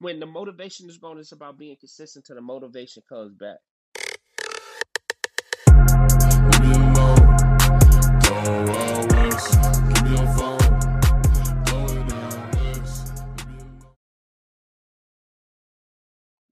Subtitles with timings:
[0.00, 3.58] when the motivation is gone, it's about being consistent till the motivation comes back.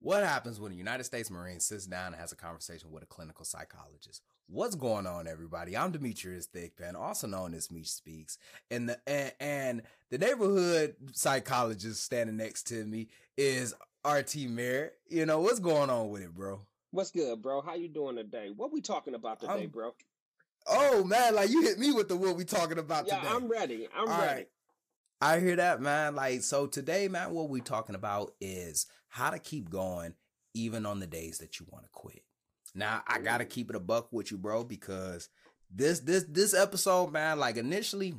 [0.07, 3.07] What happens when a United States Marine sits down and has a conversation with a
[3.07, 4.23] clinical psychologist?
[4.47, 5.77] What's going on, everybody?
[5.77, 8.39] I'm Demetrius Thigpen, also known as Meech Speaks,
[8.71, 9.83] and the and, and
[10.13, 13.75] the neighborhood psychologist standing next to me is
[14.09, 14.93] RT Merritt.
[15.09, 16.61] You know what's going on with it, bro?
[16.93, 17.61] What's good, bro?
[17.61, 18.53] How you doing today?
[18.55, 19.93] What we talking about today, I'm- bro?
[20.69, 23.29] Oh man, like you hit me with the what we talking about Yeah, today.
[23.33, 23.89] I'm ready.
[23.93, 24.35] I'm All ready.
[24.35, 24.49] right.
[25.21, 26.15] I hear that, man.
[26.15, 30.15] Like, so today, man, what we're talking about is how to keep going
[30.55, 32.23] even on the days that you want to quit.
[32.75, 35.31] Now, I gotta keep it a buck with you, bro, because
[35.71, 38.15] this this this episode, man, like initially,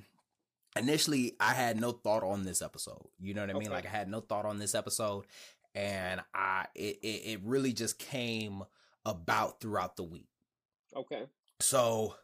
[0.75, 3.07] initially I had no thought on this episode.
[3.19, 3.63] You know what I mean?
[3.63, 3.73] Okay.
[3.73, 5.25] Like I had no thought on this episode,
[5.75, 8.63] and I it it, it really just came
[9.05, 10.29] about throughout the week.
[10.95, 11.25] Okay.
[11.59, 12.15] So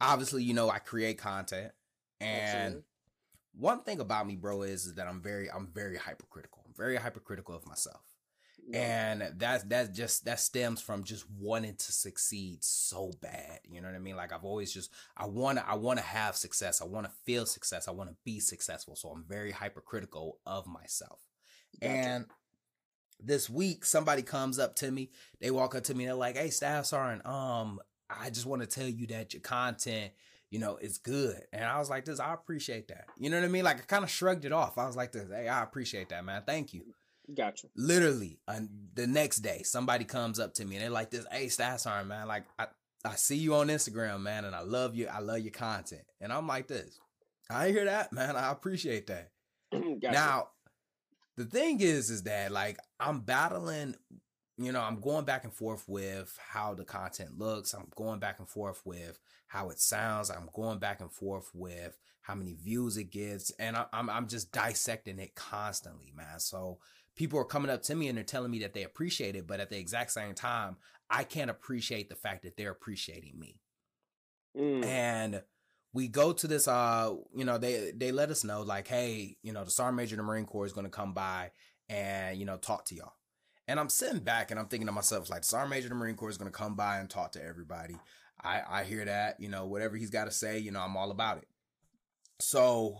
[0.00, 1.72] obviously, you know, I create content
[2.20, 2.82] and Absolutely.
[3.54, 6.62] One thing about me, bro, is, is that I'm very I'm very hypercritical.
[6.66, 8.02] I'm very hypercritical of myself.
[8.68, 8.78] Yeah.
[8.78, 13.58] And that's that's just that stems from just wanting to succeed so bad.
[13.68, 14.16] You know what I mean?
[14.16, 16.80] Like I've always just I want to I want to have success.
[16.80, 17.88] I want to feel success.
[17.88, 18.94] I want to be successful.
[18.96, 21.20] So I'm very hypercritical of myself.
[21.80, 21.92] Gotcha.
[21.92, 22.26] And
[23.24, 25.10] this week, somebody comes up to me.
[25.40, 26.06] They walk up to me.
[26.06, 30.12] They're like, "Hey, Staff Sergeant, um, I just want to tell you that your content,
[30.52, 33.46] you know, it's good." And I was like, "This, I appreciate that." You know what
[33.46, 33.64] I mean?
[33.64, 34.78] Like, I kind of shrugged it off.
[34.78, 36.42] I was like, "This, hey, I appreciate that, man.
[36.46, 36.82] Thank you."
[37.34, 37.68] Gotcha.
[37.76, 38.38] Literally,
[38.94, 42.28] the next day, somebody comes up to me and they're like, "This, hey, Sergeant, man,
[42.28, 42.66] like, I,
[43.04, 45.08] I see you on Instagram, man, and I love you.
[45.08, 46.98] I love your content." And I'm like, "This,
[47.50, 48.36] I hear that, man.
[48.36, 49.30] I appreciate that."
[49.72, 50.12] gotcha.
[50.12, 50.48] Now,
[51.36, 53.94] the thing is, is that like I'm battling,
[54.58, 57.74] you know, I'm going back and forth with how the content looks.
[57.74, 60.30] I'm going back and forth with how it sounds.
[60.30, 64.28] I'm going back and forth with how many views it gets, and I, I'm I'm
[64.28, 66.38] just dissecting it constantly, man.
[66.38, 66.78] So
[67.16, 69.60] people are coming up to me and they're telling me that they appreciate it, but
[69.60, 70.76] at the exact same time,
[71.10, 73.60] I can't appreciate the fact that they're appreciating me
[74.56, 75.42] Mm, and
[75.94, 79.52] we go to this uh you know they they let us know like hey you
[79.52, 81.50] know the sergeant major of the marine corps is going to come by
[81.88, 83.14] and you know talk to y'all
[83.68, 86.16] and i'm sitting back and i'm thinking to myself like sergeant major of the marine
[86.16, 87.96] corps is going to come by and talk to everybody.
[88.42, 91.10] I i hear that you know whatever he's got to say you know i'm all
[91.10, 91.48] about it.
[92.40, 92.98] So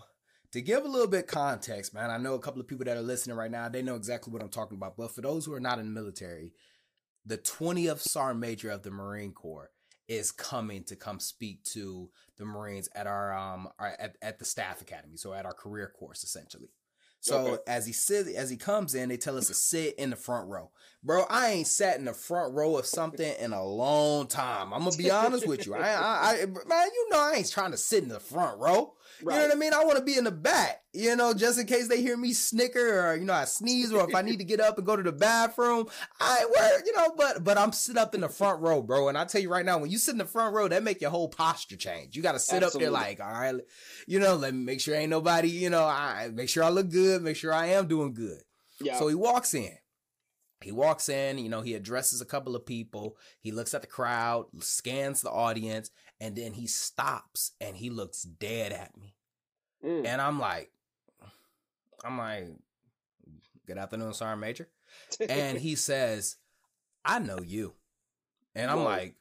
[0.52, 3.02] to give a little bit context man i know a couple of people that are
[3.02, 4.96] listening right now they know exactly what i'm talking about.
[4.96, 6.52] But for those who are not in the military
[7.24, 9.70] the 20th sergeant major of the marine corps
[10.08, 14.44] is coming to come speak to the Marines at our um our, at, at the
[14.44, 16.68] staff academy, so at our career course essentially.
[17.22, 17.62] So Okay.
[17.68, 20.48] as he sit as he comes in, they tell us to sit in the front
[20.48, 20.70] row.
[21.04, 24.72] Bro, I ain't sat in the front row of something in a long time.
[24.74, 25.74] I'm gonna be honest with you.
[25.74, 28.94] I, I, I man, you know I ain't trying to sit in the front row.
[29.20, 29.74] You know what I mean?
[29.74, 32.32] I want to be in the back, you know, just in case they hear me
[32.32, 34.96] snicker or you know I sneeze or if I need to get up and go
[34.96, 35.86] to the bathroom.
[36.20, 39.08] I work, you know, but but I'm sit up in the front row, bro.
[39.08, 41.00] And I tell you right now, when you sit in the front row, that make
[41.00, 42.16] your whole posture change.
[42.16, 43.54] You got to sit up there like, all right,
[44.06, 46.90] you know, let me make sure ain't nobody, you know, I make sure I look
[46.90, 48.42] good, make sure I am doing good.
[48.80, 48.98] Yeah.
[48.98, 49.76] So he walks in.
[50.62, 53.16] He walks in, you know, he addresses a couple of people.
[53.40, 55.90] He looks at the crowd, scans the audience,
[56.22, 59.14] and then he stops and he looks dead at me.
[59.84, 60.70] Mm, And I'm like,
[62.04, 62.46] I'm like,
[63.66, 64.68] good afternoon, Sergeant Major.
[65.28, 66.36] And he says,
[67.04, 67.74] I know you.
[68.54, 68.84] And I'm Whoa.
[68.84, 69.14] like,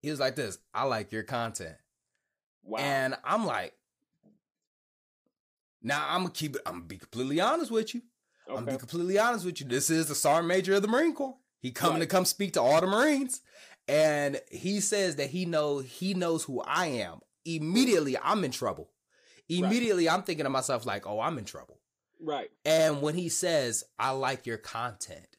[0.00, 1.76] he was like this, I like your content.
[2.64, 2.78] wow.
[2.80, 3.74] And I'm like,
[5.82, 8.02] now I'm gonna keep it, I'm gonna be completely honest with you.
[8.48, 9.66] I'm gonna be completely honest with you.
[9.68, 11.36] This is the sergeant major of the Marine Corps.
[11.60, 13.40] He coming to come speak to all the Marines,
[13.88, 17.20] and he says that he know he knows who I am.
[17.44, 18.90] Immediately, I'm in trouble.
[19.48, 21.80] Immediately, I'm thinking to myself like, "Oh, I'm in trouble."
[22.20, 22.50] Right.
[22.64, 25.36] And when he says, "I like your content,"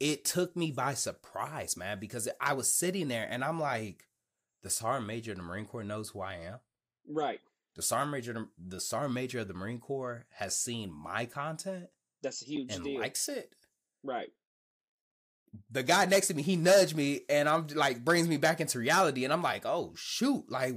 [0.00, 4.08] it took me by surprise, man, because I was sitting there and I'm like,
[4.62, 6.60] "The sergeant major of the Marine Corps knows who I am."
[7.06, 7.40] Right.
[7.76, 11.90] The sergeant major, the sergeant major of the Marine Corps has seen my content
[12.22, 13.00] That's a huge and deal.
[13.00, 13.54] likes it.
[14.02, 14.32] right.
[15.70, 18.78] The guy next to me, he nudged me and I'm like brings me back into
[18.78, 19.24] reality.
[19.24, 20.74] And I'm like, oh shoot, like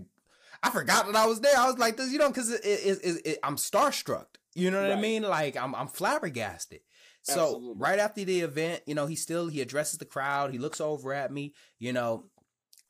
[0.63, 1.57] I forgot that I was there.
[1.57, 4.25] I was like this, you know, because it, it, it, it- I'm starstruck.
[4.55, 5.21] You know what I mean?
[5.23, 6.79] Like I'm I'm flabbergasted.
[7.21, 7.73] So Absolutely.
[7.77, 10.51] right after the event, you know, he still he addresses the crowd.
[10.51, 12.25] He looks over at me, you know,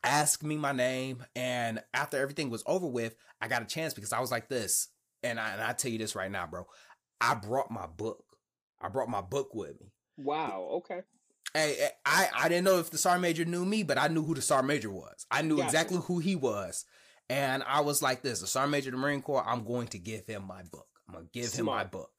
[0.04, 4.14] asks me my name, and after everything was over with, I got a chance because
[4.14, 4.90] I was like this.
[5.24, 6.68] and I, and I tell you this right now, bro.
[7.20, 8.24] I brought my book.
[8.80, 9.92] I brought my book with me.
[10.18, 10.70] Wow.
[10.76, 11.02] Okay.
[11.54, 14.36] Hey, I I didn't know if the sergeant major knew me, but I knew who
[14.36, 15.26] the sergeant major was.
[15.32, 15.68] I knew Gotcha.
[15.68, 16.86] exactly who he was,
[17.30, 19.44] and I was like this: the sergeant major of the Marine Corps.
[19.46, 20.88] I'm going to give him my book.
[21.08, 22.12] I'm gonna give him my book.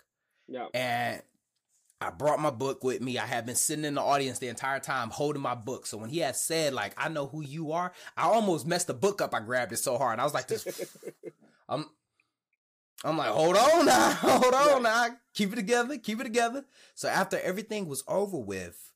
[0.48, 0.66] Yeah.
[0.72, 1.22] And
[2.00, 3.18] I brought my book with me.
[3.18, 5.84] I had been sitting in the audience the entire time holding my book.
[5.84, 8.94] So when he had said, like, I know who you are, I almost messed the
[8.94, 9.34] book up.
[9.34, 10.20] I grabbed it so hard.
[10.20, 10.96] I was like, this
[11.68, 11.86] I'm
[13.04, 15.08] I'm like, hold on now, hold on now.
[15.34, 16.64] Keep it together, keep it together.
[16.94, 18.92] So after everything was over with,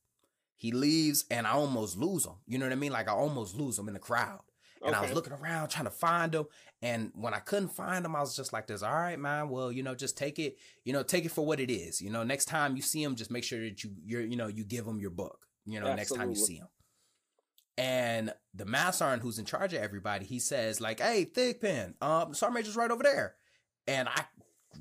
[0.63, 2.35] he leaves and I almost lose him.
[2.47, 2.93] You know what I mean?
[2.93, 4.43] Like I almost lose him in the crowd.
[4.87, 6.45] And I was looking around trying to find him.
[6.83, 9.49] And when I couldn't find him, I was just like this, all right, man.
[9.49, 12.01] Well, you know, just take it, you know, take it for what it is.
[12.01, 14.47] You know, next time you see him, just make sure that you you're, you know,
[14.47, 16.69] you give him your book, you know, next time you see him.
[17.77, 22.35] And the mass sergeant who's in charge of everybody, he says, like, hey, Thigpen, um,
[22.35, 23.35] sergeant major's right over there.
[23.89, 24.27] And I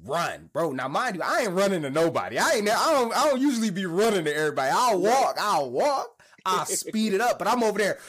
[0.06, 0.72] run, bro.
[0.72, 2.38] Now, mind you, I ain't running to nobody.
[2.38, 4.72] I ain't I don't I don't usually be running to everybody.
[4.74, 8.00] I'll walk, I'll walk, I'll speed it up, but I'm over there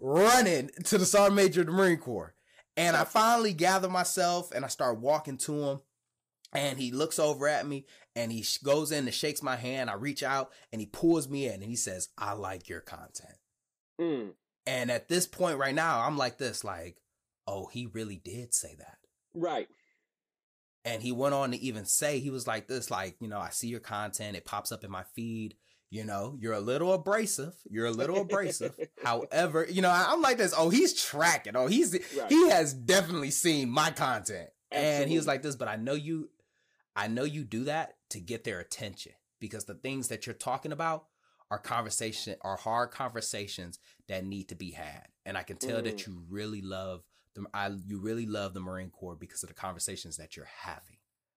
[0.00, 2.34] running to the sergeant major of the Marine Corps.
[2.76, 5.80] And I finally gather myself and I start walking to him.
[6.54, 7.84] And he looks over at me
[8.16, 9.90] and he goes in and shakes my hand.
[9.90, 13.34] I reach out and he pulls me in and he says, I like your content.
[14.00, 14.30] Mm.
[14.66, 16.96] And at this point right now, I'm like this, like,
[17.46, 18.98] oh, he really did say that.
[19.34, 19.68] Right.
[20.84, 23.50] And he went on to even say, he was like this, like, you know, I
[23.50, 25.54] see your content, it pops up in my feed.
[25.90, 27.54] You know, you're a little abrasive.
[27.70, 28.78] You're a little abrasive.
[29.02, 30.52] However, you know, I- I'm like this.
[30.56, 31.56] Oh, he's tracking.
[31.56, 32.28] Oh, he's Right.
[32.30, 34.50] he has definitely seen my content.
[34.70, 36.28] And he was like this, but I know you
[36.94, 40.72] I know you do that to get their attention because the things that you're talking
[40.72, 41.06] about
[41.50, 43.78] are conversation are hard conversations
[44.08, 45.06] that need to be had.
[45.24, 46.06] And I can tell that Mm.
[46.06, 47.02] you really love
[47.38, 50.96] the I you really love the Marine Corps because of the conversations that you're having.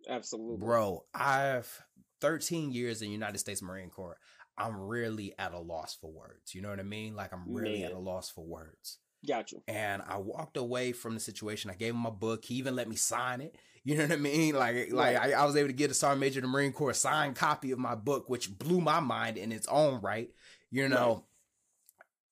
[0.09, 0.65] Absolutely.
[0.65, 1.83] Bro, I've
[2.21, 4.17] 13 years in the United States Marine Corps.
[4.57, 6.53] I'm really at a loss for words.
[6.53, 7.15] You know what I mean?
[7.15, 8.99] Like I'm really at a loss for words.
[9.27, 9.61] Got you.
[9.67, 11.69] And I walked away from the situation.
[11.69, 12.45] I gave him my book.
[12.45, 13.55] He even let me sign it.
[13.83, 14.53] You know what I mean?
[14.53, 16.93] Like, like I, I was able to get a sergeant major of the Marine Corps
[16.93, 20.29] signed copy of my book, which blew my mind in its own right.
[20.69, 21.25] You know,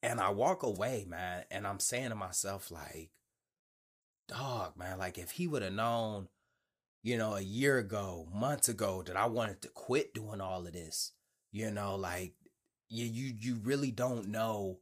[0.01, 3.09] and I walk away, man, and I'm saying to myself, like,
[4.29, 6.29] dog, man, like if he would have known,
[7.03, 10.73] you know, a year ago, months ago, that I wanted to quit doing all of
[10.73, 11.13] this,
[11.51, 12.35] you know, like
[12.89, 14.79] you you you really don't know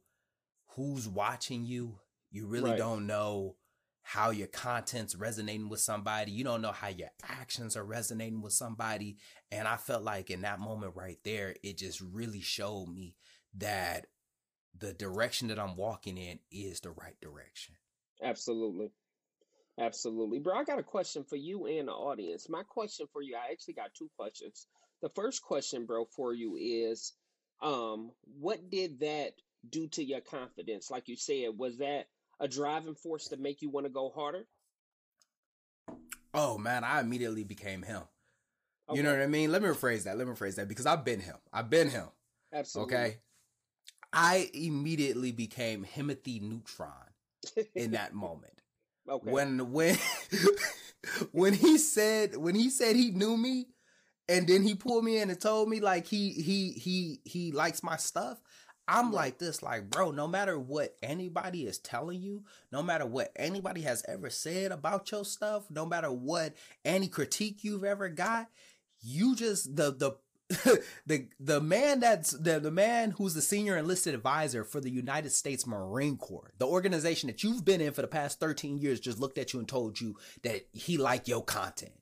[0.76, 1.98] who's watching you.
[2.30, 2.78] You really Right.
[2.78, 3.56] don't know
[4.02, 6.32] how your content's resonating with somebody.
[6.32, 9.18] You don't know how your actions are resonating with somebody.
[9.50, 13.16] And I felt like in that moment right there, it just really showed me
[13.56, 14.06] that
[14.76, 17.76] the direction that I'm walking in is the right direction.
[18.22, 18.92] Absolutely.
[19.78, 20.40] Absolutely.
[20.40, 22.48] Bro, I got a question for you and the audience.
[22.48, 24.66] My question for you, I actually got two questions.
[25.02, 27.12] The first question, bro, for you is
[27.60, 29.32] um what did that
[29.68, 30.90] do to your confidence?
[30.90, 32.06] Like you said, was that
[32.40, 34.46] a driving force to make you want to go harder?
[36.34, 38.02] Oh man, I immediately became him.
[38.92, 39.52] You know what I mean?
[39.52, 40.16] Let me rephrase that.
[40.16, 41.36] Let me rephrase that because I've been him.
[41.52, 42.06] I've been him.
[42.54, 42.94] Absolutely.
[42.96, 43.16] Okay.
[44.14, 46.92] I immediately became Himothy Neutron
[47.74, 48.62] in that moment.
[49.08, 49.30] Okay.
[49.30, 49.96] When when
[51.32, 53.66] when he said when he said he knew me
[54.28, 57.82] and then he pulled me in and told me like he he he he likes
[57.82, 58.38] my stuff.
[58.90, 63.30] I'm like this, like, bro, no matter what anybody is telling you, no matter what
[63.36, 66.54] anybody has ever said about your stuff, no matter what
[66.86, 68.48] any critique you've ever got,
[69.02, 70.12] you just the the
[71.06, 75.30] the the man that's the, the man who's the senior enlisted advisor for the United
[75.30, 79.18] States Marine Corps, the organization that you've been in for the past 13 years, just
[79.20, 81.92] looked at you and told you that he liked your content.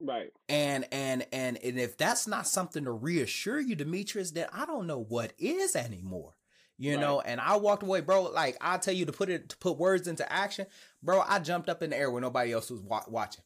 [0.00, 0.30] right.
[0.48, 4.86] And and and and if that's not something to reassure you, Demetrius, then I don't
[4.86, 6.34] know what is anymore.
[6.78, 7.00] You Right.
[7.00, 8.24] know, and I walked away, bro.
[8.24, 10.66] Like I tell you to put it to put words into action,
[11.02, 11.20] bro.
[11.20, 13.44] I jumped up in the air when nobody else was wa- watching.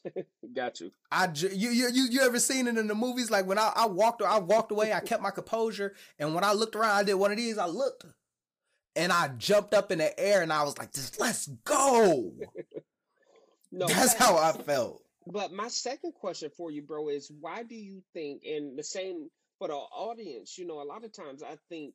[0.54, 0.90] Got you.
[1.10, 3.30] I you, you you ever seen it in the movies?
[3.30, 6.52] Like when I, I walked I walked away, I kept my composure, and when I
[6.52, 7.58] looked around, I did one of these.
[7.58, 8.04] I looked,
[8.96, 12.32] and I jumped up in the air, and I was like, "Just let's go."
[13.74, 15.02] No, That's how I felt.
[15.26, 19.30] But my second question for you, bro, is why do you think, and the same
[19.58, 21.94] for the audience, you know, a lot of times I think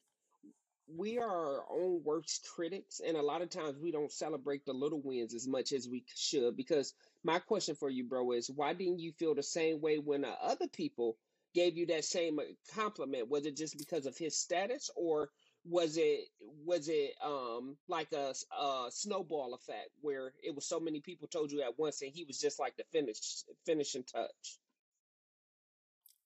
[0.95, 4.73] we are our own worst critics, and a lot of times we don't celebrate the
[4.73, 6.55] little wins as much as we should.
[6.55, 10.23] Because my question for you, bro, is why didn't you feel the same way when
[10.23, 11.17] uh, other people
[11.53, 13.29] gave you that same uh, compliment?
[13.29, 15.29] Was it just because of his status, or
[15.65, 16.21] was it
[16.65, 21.51] was it um like a, a snowball effect where it was so many people told
[21.51, 24.59] you at once and he was just like the finish finishing touch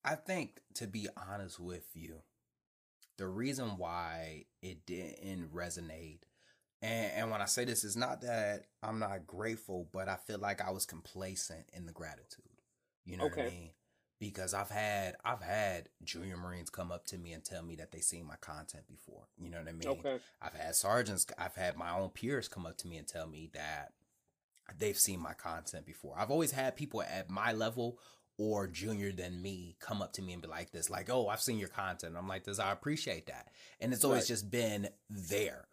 [0.05, 2.21] i think to be honest with you
[3.21, 6.21] the reason why it didn't resonate
[6.81, 10.39] and, and when i say this is not that i'm not grateful but i feel
[10.39, 12.43] like i was complacent in the gratitude
[13.05, 13.41] you know okay.
[13.43, 13.69] what i mean
[14.19, 17.91] because I've had I've had junior Marines come up to me and tell me that
[17.91, 19.23] they've seen my content before.
[19.35, 19.87] You know what I mean?
[19.87, 20.19] Okay.
[20.39, 23.49] I've had sergeants, I've had my own peers come up to me and tell me
[23.55, 23.93] that
[24.77, 26.13] they've seen my content before.
[26.19, 27.97] I've always had people at my level
[28.41, 31.41] or junior than me come up to me and be like this, like, "Oh, I've
[31.41, 32.57] seen your content." I'm like this.
[32.57, 34.27] I appreciate that, and it's always right.
[34.29, 35.67] just been there,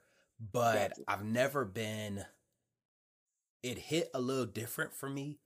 [0.52, 1.02] but gotcha.
[1.08, 2.26] I've never been.
[3.62, 5.38] It hit a little different for me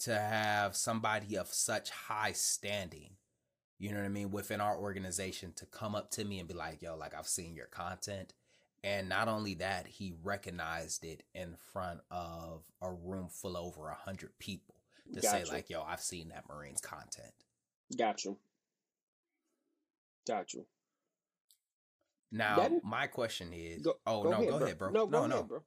[0.00, 3.10] to have somebody of such high standing,
[3.78, 6.54] you know what I mean, within our organization to come up to me and be
[6.54, 8.32] like, yo, like I've seen your content.
[8.82, 13.88] And not only that, he recognized it in front of a room full of over
[13.88, 14.73] a hundred people
[15.12, 15.46] to gotcha.
[15.46, 17.32] say, like, yo, I've seen that Marines content.
[17.96, 18.38] Got you.
[20.26, 20.64] Got you.
[22.32, 24.66] Now, that, my question is, go, oh go no, ahead, go bro.
[24.66, 24.90] ahead, bro.
[24.90, 25.62] No, no, no, ahead, bro.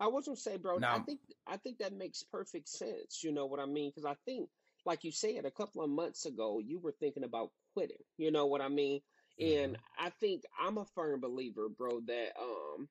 [0.00, 0.78] I was gonna say, bro.
[0.78, 3.22] Now, I think I think that makes perfect sense.
[3.22, 3.90] You know what I mean?
[3.90, 4.48] Because I think,
[4.84, 7.96] like you said, a couple of months ago, you were thinking about quitting.
[8.16, 9.00] You know what I mean?
[9.38, 10.06] And mm-hmm.
[10.06, 12.88] I think I'm a firm believer, bro, that um,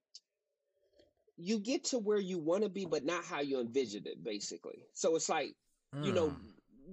[1.38, 4.24] you get to where you want to be, but not how you envisioned it.
[4.24, 5.56] Basically, so it's like,
[5.96, 6.06] mm.
[6.06, 6.36] you know, mm.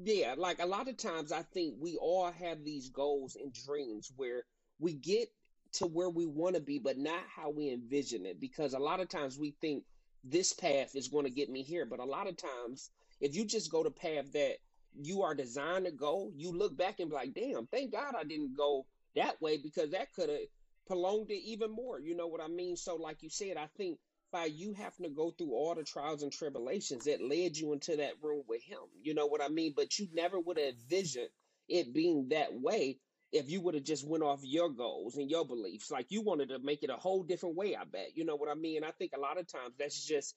[0.05, 4.13] yeah, like a lot of times I think we all have these goals and dreams
[4.17, 4.45] where
[4.79, 5.29] we get
[5.75, 8.41] to where we want to be, but not how we envision it.
[8.41, 9.85] Because a lot of times we think
[10.25, 11.87] this path is going to get me here.
[11.87, 12.91] But a lot of times,
[13.21, 14.57] if you just go the path that
[15.01, 18.25] you are designed to go, you look back and be like, damn, thank God I
[18.25, 20.39] didn't go that way because that could have
[20.87, 21.99] prolonged it even more.
[21.99, 22.77] You know what I mean?
[22.77, 23.99] So, like you said, I think
[24.33, 27.97] by you having to go through all the trials and tribulations that led you into
[27.97, 28.79] that room with him.
[29.03, 29.75] You know what I mean?
[29.77, 31.29] But you never would have envisioned
[31.69, 32.99] it being that way
[33.33, 36.51] if you would have just went off your goals and your beliefs like you wanted
[36.51, 38.91] to make it a whole different way i bet you know what i mean i
[38.91, 40.35] think a lot of times that's just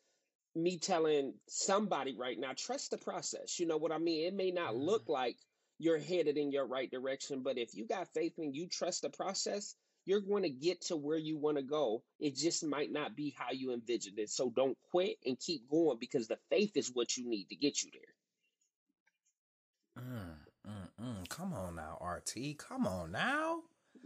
[0.55, 4.51] me telling somebody right now trust the process you know what i mean it may
[4.51, 5.13] not look mm-hmm.
[5.13, 5.35] like
[5.77, 9.09] you're headed in your right direction but if you got faith and you trust the
[9.09, 9.75] process
[10.05, 13.35] you're going to get to where you want to go it just might not be
[13.37, 17.17] how you envisioned it so don't quit and keep going because the faith is what
[17.17, 20.35] you need to get you there mm.
[20.67, 21.29] Mm-mm.
[21.29, 22.57] Come on now, RT.
[22.57, 23.59] Come on now.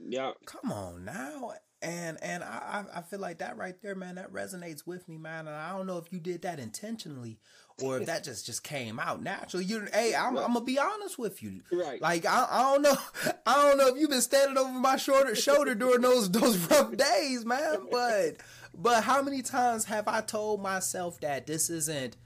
[0.08, 0.32] Yeah.
[0.46, 1.54] Come on now.
[1.82, 5.48] And and I I feel like that right there, man, that resonates with me, man.
[5.48, 7.40] And I don't know if you did that intentionally
[7.82, 9.64] or if that just just came out naturally.
[9.64, 11.62] You hey, I'm, I'm gonna be honest with you.
[11.72, 12.02] Right.
[12.02, 12.98] Like I, I don't know
[13.46, 16.98] I don't know if you've been standing over my shoulder shoulder during those those rough
[16.98, 17.88] days, man.
[17.90, 18.38] But
[18.74, 22.18] but how many times have I told myself that this isn't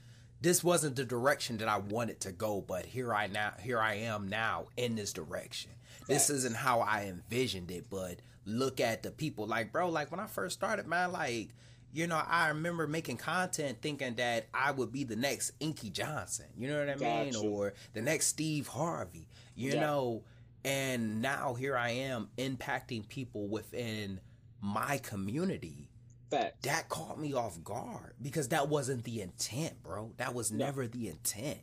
[0.44, 3.96] this wasn't the direction that I wanted to go, but here I now here I
[3.96, 5.72] am now in this direction.
[6.06, 9.48] This isn't how I envisioned it, but look at the people.
[9.48, 11.50] Like, bro, like when I first started, man, like,
[11.94, 16.48] you know, I remember making content thinking that I would be the next Inky Johnson,
[16.58, 17.32] you know what I mean?
[17.32, 17.48] Gotcha.
[17.48, 19.80] Or the next Steve Harvey, you yeah.
[19.80, 20.24] know.
[20.66, 24.20] And now here I am impacting people within
[24.62, 25.90] my community
[26.34, 26.58] Facts.
[26.64, 30.12] That caught me off guard because that wasn't the intent, bro.
[30.18, 30.58] That was yeah.
[30.58, 31.60] never the intent.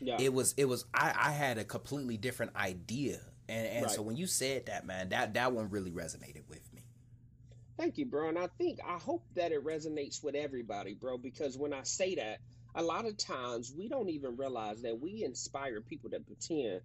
[0.00, 0.16] Yeah.
[0.20, 3.20] It was it was I, I had a completely different idea.
[3.48, 3.94] And and right.
[3.94, 6.82] so when you said that, man, that that one really resonated with me.
[7.78, 8.28] Thank you, bro.
[8.28, 12.14] And I think I hope that it resonates with everybody, bro, because when I say
[12.16, 12.38] that,
[12.74, 16.80] a lot of times we don't even realize that we inspire people to pretend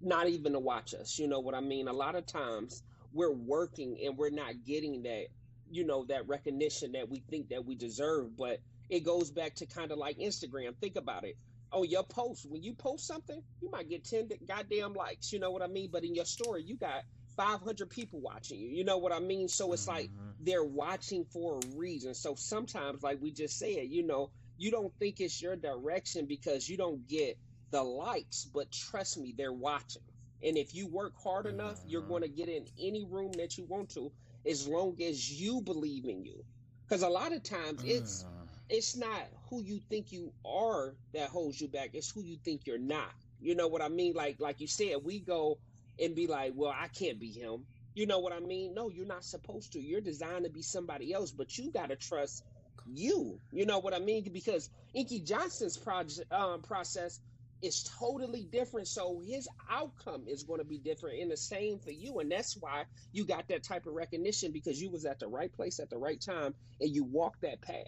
[0.00, 1.18] not even to watch us.
[1.18, 1.88] You know what I mean?
[1.88, 2.82] A lot of times
[3.12, 5.26] we're working and we're not getting that
[5.70, 9.66] you know that recognition that we think that we deserve but it goes back to
[9.66, 10.74] kind of like instagram.
[10.76, 11.36] Think about it.
[11.72, 15.50] On your post when you post something you might get 10 goddamn likes you know
[15.50, 15.90] what i mean?
[15.92, 17.02] But in your story you got
[17.36, 19.48] 500 people watching you you know what i mean?
[19.48, 19.96] So it's mm-hmm.
[19.96, 22.14] like they're watching for a reason.
[22.14, 26.68] So sometimes like we just said you know you don't think it's your direction because
[26.68, 27.36] you don't get
[27.72, 30.02] the likes but trust me they're watching.
[30.42, 31.88] And if you work hard enough mm-hmm.
[31.88, 34.12] you're going to get in any room that you want to
[34.48, 36.44] as long as you believe in you.
[36.86, 38.46] Because a lot of times it's uh.
[38.68, 41.90] it's not who you think you are that holds you back.
[41.94, 43.12] It's who you think you're not.
[43.40, 44.14] You know what I mean?
[44.14, 45.58] Like like you said, we go
[46.00, 47.64] and be like, well, I can't be him.
[47.94, 48.74] You know what I mean?
[48.74, 49.80] No, you're not supposed to.
[49.80, 52.44] You're designed to be somebody else, but you got to trust
[52.86, 53.40] you.
[53.52, 54.22] You know what I mean?
[54.32, 57.20] Because Inky Johnson's project um, process
[57.62, 58.88] is totally different.
[58.88, 62.20] So his outcome is going to be different and the same for you.
[62.20, 65.52] And that's why you got that type of recognition because you was at the right
[65.52, 67.86] place at the right time and you walked that path.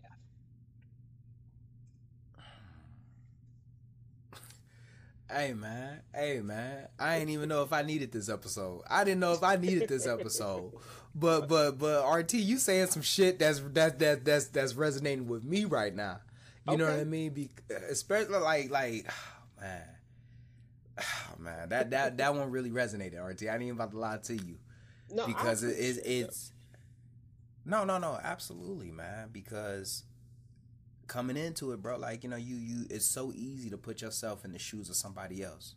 [5.30, 8.80] Hey man, hey man, I didn't even know if I needed this episode.
[8.88, 10.72] I didn't know if I needed this episode,
[11.14, 15.44] but but but RT, you saying some shit that's that that that's that's resonating with
[15.44, 16.20] me right now.
[16.66, 16.82] You okay.
[16.82, 17.32] know what I mean?
[17.34, 17.50] Be,
[17.90, 19.06] especially like like
[19.60, 19.84] man,
[20.98, 23.44] oh, man, that that that one really resonated, RT.
[23.44, 24.58] I ain't even about to lie to you,
[25.10, 26.52] no, because it, it, it's
[27.64, 30.04] no no no absolutely man because
[31.08, 34.44] coming into it, bro, like you know, you you it's so easy to put yourself
[34.44, 35.74] in the shoes of somebody else.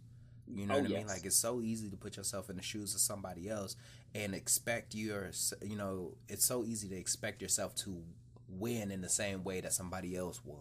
[0.54, 1.08] You know oh, what I mean?
[1.08, 3.76] Like it's so easy to put yourself in the shoes of somebody else
[4.14, 8.04] and expect your, you know, it's so easy to expect yourself to
[8.50, 10.58] win in the same way that somebody else won.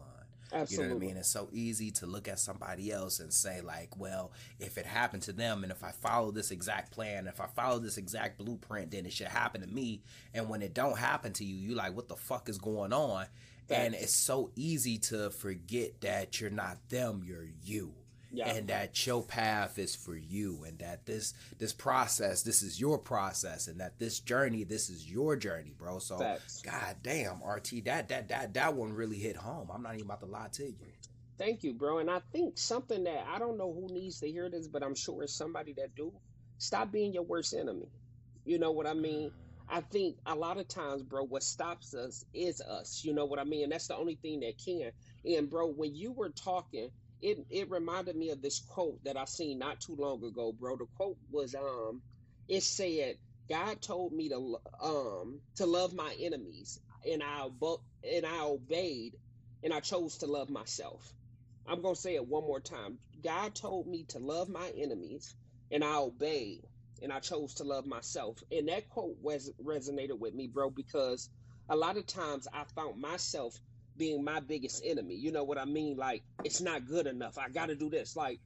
[0.52, 0.85] Absolutely.
[0.85, 1.16] You know what I mean?
[1.16, 5.23] It's so easy to look at somebody else and say, like, well, if it happened
[5.25, 8.90] to them and if I follow this exact plan, if I follow this exact blueprint,
[8.90, 10.02] then it should happen to me.
[10.35, 13.26] And when it don't happen to you, you like, what the fuck is going on?
[13.69, 17.95] And it's so easy to forget that you're not them, you're you.
[18.32, 18.49] Yeah.
[18.49, 22.96] And that your path is for you and that this this process, this is your
[22.96, 25.99] process and that this journey, this is your journey, bro.
[25.99, 26.62] So Facts.
[26.62, 29.68] God damn, RT, that that that that one really hit home.
[29.72, 30.75] I'm not even about to lie to you.
[31.38, 31.99] Thank you, bro.
[31.99, 34.94] And I think something that I don't know who needs to hear this, but I'm
[34.94, 36.12] sure it's somebody that do.
[36.58, 37.88] Stop being your worst enemy.
[38.44, 39.32] You know what I mean?
[39.66, 43.02] I think a lot of times, bro, what stops us is us.
[43.04, 43.64] You know what I mean?
[43.64, 44.90] And that's the only thing that can.
[45.25, 46.90] And bro, when you were talking,
[47.22, 50.76] it it reminded me of this quote that I seen not too long ago, bro.
[50.76, 52.02] The quote was um
[52.48, 53.16] it said,
[53.50, 56.78] God told me to um to love my enemies
[57.10, 57.42] and I
[58.04, 59.14] and I obeyed
[59.64, 61.12] and I chose to love myself.
[61.66, 63.00] I'm to say it one more time.
[63.24, 65.34] God told me to love my enemies
[65.70, 66.62] and I obeyed
[67.02, 68.38] and I chose to love myself.
[68.50, 71.30] And that quote was resonated with me, bro, because
[71.70, 73.54] a lot of times I found myself
[74.00, 75.14] being my biggest enemy.
[75.14, 75.99] You know what I mean?
[75.99, 77.38] Like it's not good enough.
[77.38, 78.16] I got to do this.
[78.16, 78.40] Like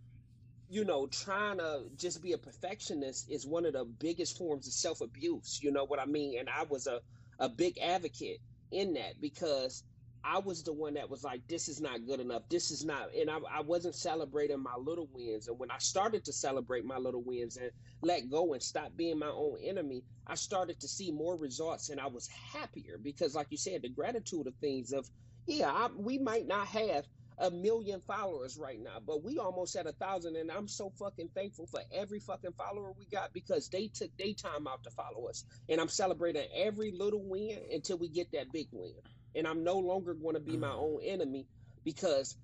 [0.68, 4.74] you know, trying to just be a perfectionist is one of the biggest forms of
[4.74, 5.60] self abuse.
[5.62, 6.40] You know what I mean?
[6.40, 7.00] And I was a
[7.38, 8.40] a big advocate
[8.72, 9.84] in that because
[10.24, 12.48] I was the one that was like, this is not good enough.
[12.48, 15.48] This is not, and I, I wasn't celebrating my little wins.
[15.48, 17.70] And when I started to celebrate my little wins and
[18.02, 22.00] let go and stop being my own enemy, I started to see more results and
[22.00, 25.06] I was happier because, like you said, the gratitude of things of,
[25.46, 27.06] yeah, I, we might not have
[27.38, 31.30] a million followers right now, but we almost at a thousand, and I'm so fucking
[31.34, 35.28] thankful for every fucking follower we got because they took their time out to follow
[35.28, 38.92] us, and I'm celebrating every little win until we get that big win.
[39.34, 41.48] And I'm no longer going to be my own enemy
[41.84, 42.36] because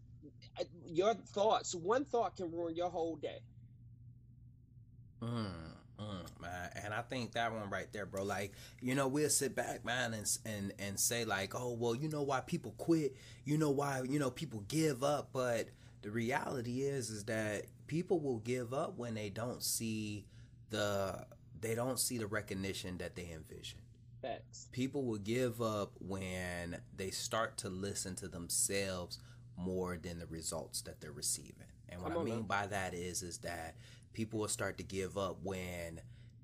[0.60, 3.38] uh, your thoughts, one thought can ruin your whole day.
[5.22, 5.79] Mm,
[6.40, 8.22] man, and I think that one right there, bro.
[8.24, 12.08] Like, you know, we'll sit back, man, and and and say like, oh, well, you
[12.08, 15.68] know why people quit, you know why you know people give up, but
[16.02, 20.26] the reality is, is that people will give up when they don't see
[20.70, 21.26] the
[21.60, 23.80] they don't see the recognition that they envision.
[24.22, 24.68] Facts.
[24.72, 29.18] People will give up when they start to listen to themselves
[29.56, 31.66] more than the results that they're receiving.
[31.88, 32.42] And what I mean now.
[32.42, 33.76] by that is is that
[34.12, 36.00] people will start to give up when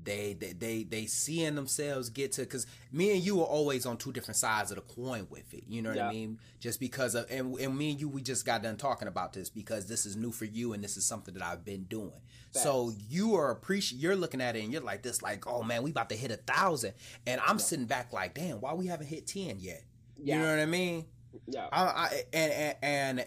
[0.06, 3.98] they they they, they seeing themselves get to because me and you are always on
[3.98, 6.08] two different sides of the coin with it you know what yeah.
[6.08, 9.08] i mean just because of and, and me and you we just got done talking
[9.08, 11.82] about this because this is new for you and this is something that i've been
[11.84, 12.12] doing
[12.52, 12.62] Facts.
[12.62, 15.82] so you are appreciate you're looking at it and you're like this like oh man
[15.82, 16.94] we about to hit a thousand
[17.26, 17.64] and i'm yeah.
[17.64, 19.82] sitting back like damn why we haven't hit 10 yet
[20.16, 20.36] yeah.
[20.36, 21.04] you know what i mean
[21.48, 23.26] yeah I, I and, and and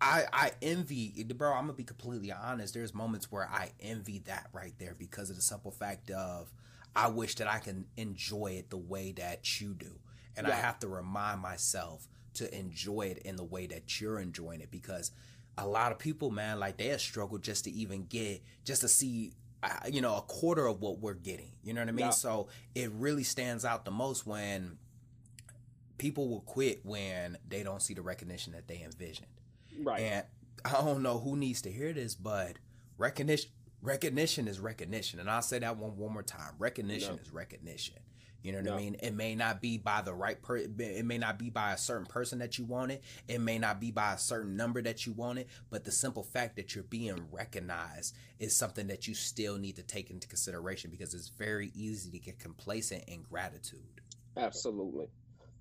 [0.00, 1.52] I I envy bro.
[1.52, 2.74] I'm gonna be completely honest.
[2.74, 6.50] There's moments where I envy that right there because of the simple fact of
[6.96, 9.98] I wish that I can enjoy it the way that you do,
[10.36, 10.54] and yeah.
[10.54, 14.70] I have to remind myself to enjoy it in the way that you're enjoying it
[14.70, 15.10] because
[15.58, 18.88] a lot of people, man, like they have struggled just to even get just to
[18.88, 19.34] see.
[19.62, 21.50] Uh, you know, a quarter of what we're getting.
[21.62, 22.06] You know what I mean?
[22.06, 22.10] Yeah.
[22.12, 24.78] So it really stands out the most when
[25.98, 29.28] people will quit when they don't see the recognition that they envisioned.
[29.78, 30.00] Right.
[30.00, 30.24] And
[30.64, 32.56] I don't know who needs to hear this, but
[32.98, 33.50] recognition
[33.82, 35.20] recognition is recognition.
[35.20, 36.54] And I'll say that one one more time.
[36.58, 37.22] Recognition no.
[37.22, 37.96] is recognition.
[38.42, 38.74] You know what no.
[38.74, 38.96] I mean?
[39.02, 42.06] It may not be by the right per it may not be by a certain
[42.06, 43.02] person that you want it.
[43.28, 46.22] It may not be by a certain number that you want it, but the simple
[46.22, 50.90] fact that you're being recognized is something that you still need to take into consideration
[50.90, 54.00] because it's very easy to get complacent in gratitude.
[54.36, 55.08] Absolutely.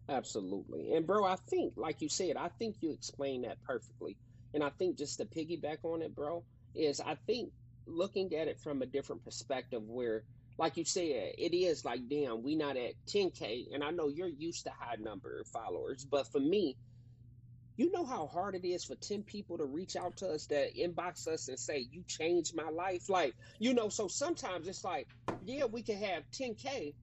[0.10, 0.94] Absolutely.
[0.94, 4.18] And bro, I think, like you said, I think you explained that perfectly.
[4.54, 6.44] And I think just to piggyback on it, bro,
[6.76, 7.52] is I think
[7.88, 10.24] looking at it from a different perspective where
[10.60, 13.68] like you said, it is like, damn, we not at 10K.
[13.74, 16.78] And I know you're used to high number of followers, but for me,
[17.78, 20.76] you know how hard it is for 10 people to reach out to us that
[20.76, 23.10] inbox us and say, you changed my life.
[23.10, 25.08] Like, you know, so sometimes it's like,
[25.46, 26.94] yeah, we can have 10K,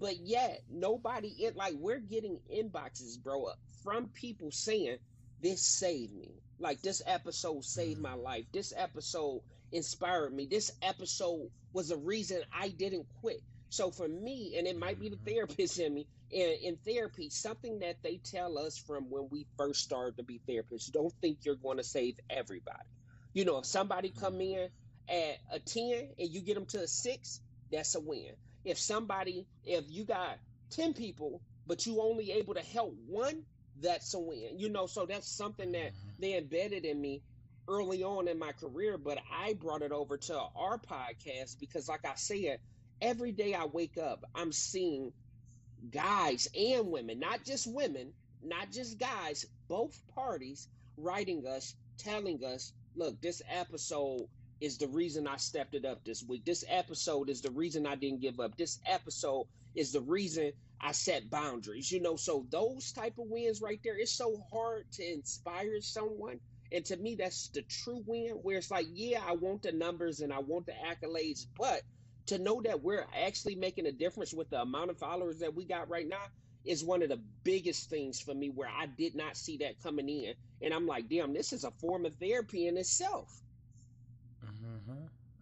[0.00, 3.50] but yet nobody, it like, we're getting inboxes, bro,
[3.84, 4.96] from people saying,
[5.42, 6.32] this saved me.
[6.58, 8.46] Like, this episode saved my life.
[8.52, 10.46] This episode inspired me.
[10.50, 13.42] This episode was a reason I didn't quit.
[13.68, 15.30] So for me, and it might be the mm-hmm.
[15.30, 19.82] therapist in me, in, in therapy, something that they tell us from when we first
[19.82, 22.88] started to be therapists, don't think you're going to save everybody.
[23.32, 24.58] You know, if somebody come mm-hmm.
[24.58, 24.68] in
[25.08, 28.32] at a 10 and you get them to a 6, that's a win.
[28.64, 30.38] If somebody, if you got
[30.70, 33.42] 10 people, but you only able to help one,
[33.80, 34.58] that's a win.
[34.58, 36.20] You know, so that's something that mm-hmm.
[36.20, 37.22] they embedded in me
[37.68, 42.04] early on in my career, but I brought it over to our podcast because, like
[42.04, 42.58] I said,
[43.00, 45.12] every day I wake up, I'm seeing
[45.90, 52.72] guys and women, not just women, not just guys, both parties writing us, telling us,
[52.96, 54.26] look, this episode
[54.60, 56.44] is the reason I stepped it up this week.
[56.44, 58.56] This episode is the reason I didn't give up.
[58.56, 61.90] This episode is the reason I set boundaries.
[61.90, 66.40] You know, so those type of wins right there, it's so hard to inspire someone
[66.72, 70.20] and to me, that's the true win, where it's like, yeah, I want the numbers
[70.20, 71.82] and I want the accolades, but
[72.26, 75.64] to know that we're actually making a difference with the amount of followers that we
[75.64, 76.22] got right now
[76.64, 80.08] is one of the biggest things for me where I did not see that coming
[80.08, 80.34] in.
[80.62, 83.42] And I'm like, damn, this is a form of therapy in itself.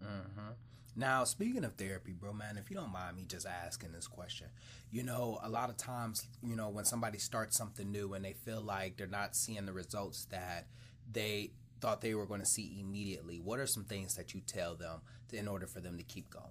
[0.09, 0.53] Mm-hmm.
[0.97, 4.49] Now, speaking of therapy, bro, man, if you don't mind me just asking this question,
[4.91, 8.33] you know, a lot of times, you know, when somebody starts something new and they
[8.33, 10.67] feel like they're not seeing the results that
[11.13, 13.41] they thought they were going to see immediately?
[13.41, 16.31] What are some things that you tell them to, in order for them to keep
[16.31, 16.47] going?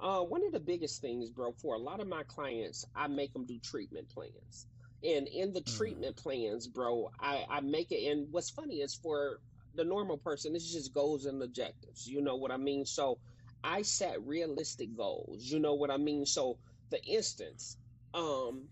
[0.00, 3.32] Uh, one of the biggest things, bro, for a lot of my clients, I make
[3.32, 4.66] them do treatment plans.
[5.02, 5.76] And in the mm.
[5.76, 8.10] treatment plans, bro, I, I make it.
[8.10, 9.40] And what's funny is for
[9.74, 12.06] the normal person, this just goals and objectives.
[12.06, 12.84] You know what I mean?
[12.86, 13.18] So
[13.62, 15.44] I set realistic goals.
[15.44, 16.26] You know what I mean?
[16.26, 16.58] So,
[16.90, 17.76] for instance,
[18.14, 18.68] um,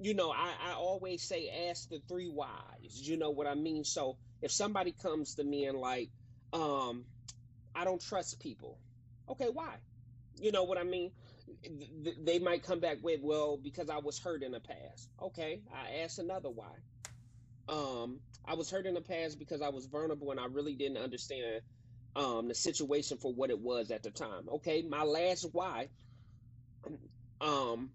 [0.00, 2.50] you know, I, I always say ask the three whys.
[3.08, 3.84] You know what I mean?
[3.84, 6.10] So if somebody comes to me and like,
[6.52, 7.04] um,
[7.74, 8.78] I don't trust people.
[9.28, 9.76] Okay, why?
[10.40, 11.12] You know what I mean?
[11.64, 15.08] Th- they might come back with, well, because I was hurt in the past.
[15.22, 16.72] Okay, I ask another why.
[17.68, 20.98] Um, I was hurt in the past because I was vulnerable and I really didn't
[20.98, 21.62] understand
[22.14, 24.48] um, the situation for what it was at the time.
[24.54, 25.88] Okay, my last why.
[27.40, 27.90] Um,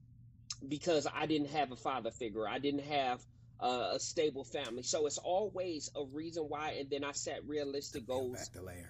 [0.67, 2.47] because I didn't have a father figure.
[2.47, 3.21] I didn't have
[3.59, 4.83] a stable family.
[4.83, 6.77] So it's always a reason why.
[6.79, 8.37] And then I set realistic goals.
[8.37, 8.89] Back the layer.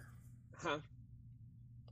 [0.58, 0.80] Huh?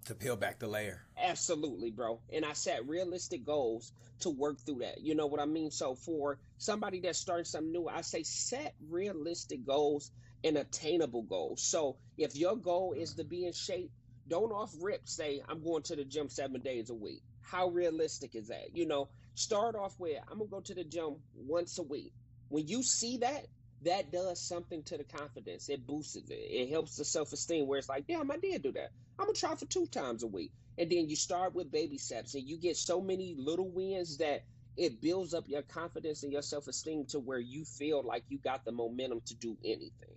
[0.09, 1.03] To peel back the layer.
[1.21, 2.19] Absolutely, bro.
[2.33, 5.01] And I set realistic goals to work through that.
[5.01, 5.69] You know what I mean?
[5.69, 10.09] So for somebody that's starting something new, I say set realistic goals
[10.43, 11.61] and attainable goals.
[11.61, 13.91] So if your goal is to be in shape,
[14.27, 17.21] don't off rip say, I'm going to the gym seven days a week.
[17.43, 18.75] How realistic is that?
[18.75, 22.13] You know, start off with I'm gonna go to the gym once a week.
[22.47, 23.45] When you see that,
[23.83, 25.69] that does something to the confidence.
[25.69, 26.25] It boosts it.
[26.29, 27.67] It helps the self esteem.
[27.67, 28.91] Where it's like, damn, I did do that.
[29.17, 32.35] I'm gonna try for two times a week, and then you start with baby steps,
[32.35, 34.43] and you get so many little wins that
[34.77, 38.37] it builds up your confidence and your self esteem to where you feel like you
[38.37, 40.15] got the momentum to do anything.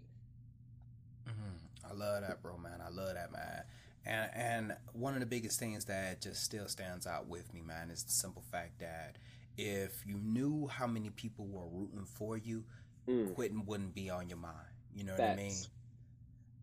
[1.29, 1.90] Mm-hmm.
[1.90, 2.81] I love that, bro, man.
[2.85, 3.62] I love that, man.
[4.05, 7.90] And and one of the biggest things that just still stands out with me, man,
[7.90, 9.16] is the simple fact that
[9.57, 12.64] if you knew how many people were rooting for you,
[13.08, 13.34] mm.
[13.34, 14.56] quitting wouldn't be on your mind.
[14.94, 15.20] You know Facts.
[15.20, 15.54] what I mean?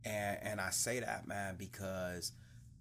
[0.06, 2.32] And and I say that, man, because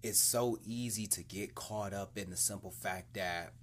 [0.03, 3.53] it's so easy to get caught up in the simple fact that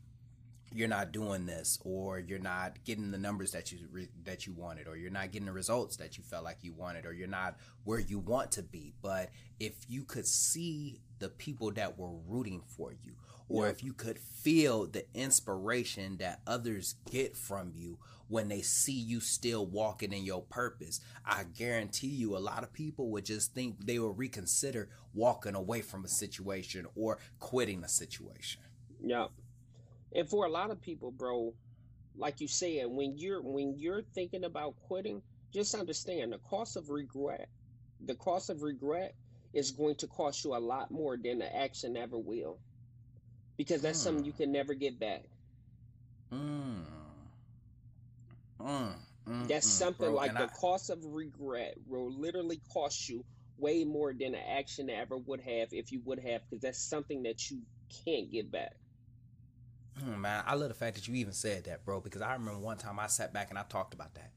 [0.75, 4.53] you're not doing this or you're not getting the numbers that you re- that you
[4.53, 7.29] wanted or you're not getting the results that you felt like you wanted or you're
[7.29, 9.31] not where you want to be but
[9.61, 13.13] if you could see the people that were rooting for you
[13.49, 17.97] or if you could feel the inspiration that others get from you
[18.29, 22.73] when they see you still walking in your purpose i guarantee you a lot of
[22.73, 27.89] people would just think they will reconsider walking away from a situation or quitting a
[27.89, 28.61] situation
[29.03, 29.27] yeah
[30.17, 31.53] and for a lot of people, bro,
[32.17, 35.21] like you said, when you're when you're thinking about quitting,
[35.53, 37.49] just understand the cost of regret.
[38.07, 39.15] The cost of regret
[39.53, 42.59] is going to cost you a lot more than the action ever will.
[43.59, 44.43] Because that's something you hmm.
[44.43, 45.25] can never get back.
[46.33, 46.85] Mm.
[48.67, 48.93] Mm.
[49.29, 50.47] Mm-mm, That's something bro, like the I...
[50.47, 53.25] cost of regret will literally cost you
[53.59, 57.23] way more than an action ever would have if you would have, because that's something
[57.25, 57.61] that you
[58.05, 58.75] can't get back.
[60.03, 62.61] Hmm, man, I love the fact that you even said that, bro, because I remember
[62.61, 64.31] one time I sat back and I talked about that.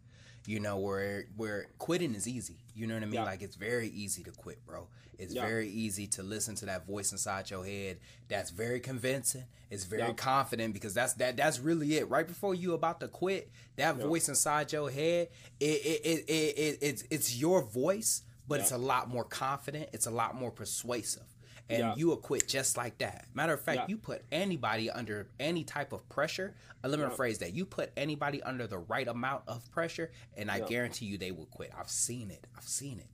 [0.49, 2.57] You know, where where quitting is easy.
[2.73, 3.13] You know what I mean?
[3.13, 3.25] Yeah.
[3.25, 4.87] Like it's very easy to quit, bro.
[5.19, 5.45] It's yeah.
[5.45, 7.97] very easy to listen to that voice inside your head
[8.29, 9.43] that's very convincing.
[9.69, 10.13] It's very yeah.
[10.13, 12.09] confident because that's that that's really it.
[12.09, 15.27] Right before you about to quit, that voice inside your head,
[15.59, 19.89] it it, it, it, it it's it's your voice, but it's a lot more confident,
[19.93, 21.27] it's a lot more persuasive
[21.69, 21.93] and yeah.
[21.95, 23.25] you will quit just like that.
[23.33, 23.85] Matter of fact, yeah.
[23.87, 26.55] you put anybody under any type of pressure.
[26.83, 27.53] Uh, let me rephrase that.
[27.53, 31.45] You put anybody under the right amount of pressure, and I guarantee you they will
[31.45, 31.71] quit.
[31.77, 32.47] I've seen it.
[32.57, 33.09] I've seen it.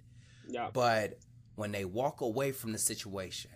[0.48, 0.70] Yeah.
[0.72, 1.20] But
[1.56, 3.52] when they walk away from the situation,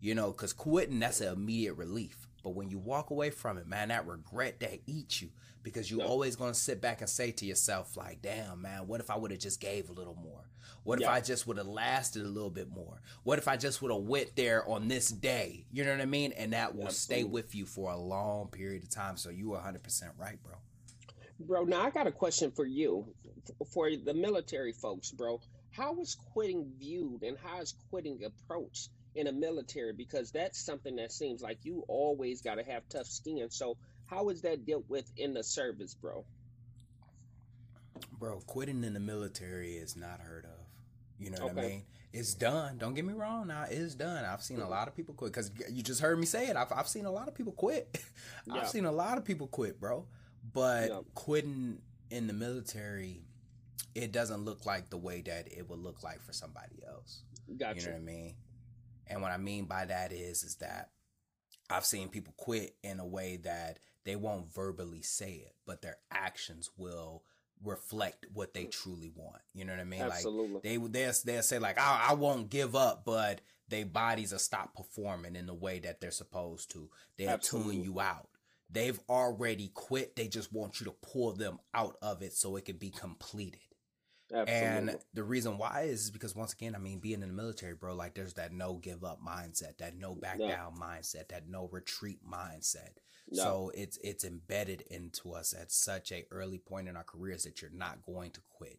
[0.00, 2.26] you know, because quitting that's an immediate relief.
[2.42, 5.28] But when you walk away from it, man, that regret that eats you
[5.62, 9.00] because you're always going to sit back and say to yourself, like, damn, man, what
[9.00, 10.44] if I would have just gave a little more?
[10.82, 13.02] What if I just would have lasted a little bit more?
[13.22, 15.66] What if I just would have went there on this day?
[15.70, 16.32] You know what I mean?
[16.32, 19.16] And that will stay with you for a long period of time.
[19.16, 20.54] So you are 100% right, bro.
[21.38, 23.06] Bro, now I got a question for you,
[23.72, 25.40] for the military folks, bro.
[25.70, 29.92] How is quitting viewed and how is quitting approached in a military?
[29.92, 33.48] Because that's something that seems like you always got to have tough skin.
[33.50, 33.76] So
[34.10, 36.24] how is that dealt with in the service, bro?
[38.18, 40.60] Bro, quitting in the military is not heard of.
[41.18, 41.60] You know what okay.
[41.60, 41.82] I mean?
[42.12, 42.78] It's done.
[42.78, 43.48] Don't get me wrong.
[43.48, 44.24] Now it's done.
[44.24, 44.70] I've seen a mm-hmm.
[44.70, 46.56] lot of people quit because you just heard me say it.
[46.56, 47.98] I've, I've seen a lot of people quit.
[48.46, 48.62] Yeah.
[48.62, 50.06] I've seen a lot of people quit, bro.
[50.54, 51.00] But yeah.
[51.14, 51.78] quitting
[52.10, 53.20] in the military,
[53.94, 57.22] it doesn't look like the way that it would look like for somebody else.
[57.58, 57.80] Gotcha.
[57.80, 58.34] You know what I mean?
[59.08, 60.88] And what I mean by that is, is that
[61.68, 65.96] I've seen people quit in a way that they won't verbally say it, but their
[66.10, 67.22] actions will
[67.62, 69.40] reflect what they truly want.
[69.54, 70.00] You know what I mean?
[70.00, 70.54] Absolutely.
[70.54, 74.38] Like they they they'll say like I, I won't give up, but their bodies will
[74.38, 76.90] stop performing in the way that they're supposed to.
[77.16, 77.76] They'll Absolutely.
[77.76, 78.28] tune you out.
[78.72, 80.16] They've already quit.
[80.16, 83.60] They just want you to pull them out of it so it can be completed.
[84.32, 84.54] Absolutely.
[84.54, 87.94] And the reason why is because once again, I mean, being in the military, bro,
[87.94, 90.56] like there's that no give up mindset, that no back yeah.
[90.56, 92.90] down mindset, that no retreat mindset.
[93.30, 93.42] No.
[93.42, 97.60] So it's it's embedded into us at such a early point in our careers that
[97.60, 98.78] you're not going to quit.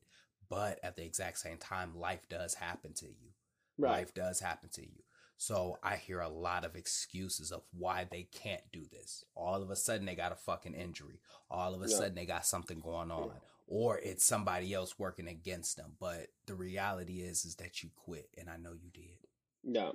[0.49, 3.31] But at the exact same time, life does happen to you.
[3.77, 3.99] Right.
[3.99, 5.03] Life does happen to you.
[5.37, 9.25] So I hear a lot of excuses of why they can't do this.
[9.33, 11.19] All of a sudden they got a fucking injury.
[11.49, 11.97] All of a yeah.
[11.97, 13.31] sudden they got something going on.
[13.73, 15.93] Or it's somebody else working against them.
[15.97, 19.17] But the reality is is that you quit and I know you did.
[19.63, 19.91] Yeah.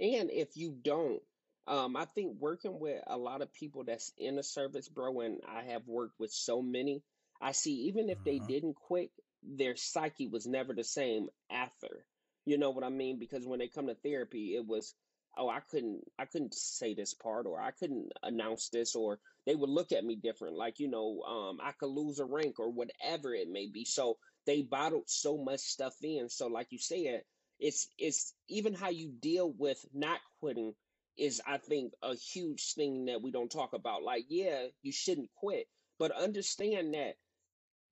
[0.00, 1.20] And if you don't,
[1.66, 5.40] um, I think working with a lot of people that's in the service, bro, and
[5.46, 7.02] I have worked with so many,
[7.42, 8.46] I see even if they mm-hmm.
[8.46, 9.10] didn't quit,
[9.42, 12.06] their psyche was never the same after.
[12.46, 13.18] You know what I mean?
[13.18, 14.94] Because when they come to therapy, it was,
[15.36, 19.54] oh, I couldn't, I couldn't say this part, or I couldn't announce this, or they
[19.54, 20.56] would look at me different.
[20.56, 23.84] Like you know, um, I could lose a rank or whatever it may be.
[23.84, 24.16] So
[24.46, 26.28] they bottled so much stuff in.
[26.28, 27.22] So like you said,
[27.58, 30.74] it's it's even how you deal with not quitting
[31.16, 34.02] is I think a huge thing that we don't talk about.
[34.02, 35.66] Like, yeah, you shouldn't quit,
[35.98, 37.14] but understand that